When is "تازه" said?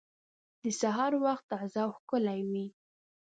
1.51-1.79